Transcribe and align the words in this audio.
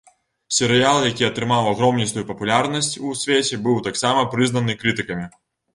Серыял, 0.59 0.97
які 1.09 1.27
атрымаў 1.27 1.69
агромністую 1.73 2.25
папулярнасць 2.31 2.93
у 3.07 3.15
свеце, 3.21 3.63
быў 3.69 3.77
таксама 3.91 4.29
прызнаны 4.35 4.81
крытыкамі. 4.83 5.33